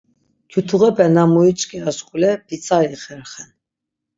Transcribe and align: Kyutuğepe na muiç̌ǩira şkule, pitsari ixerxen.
Kyutuğepe 0.49 1.05
na 1.15 1.23
muiç̌ǩira 1.33 1.91
şkule, 1.97 2.31
pitsari 2.47 2.89
ixerxen. 2.95 3.49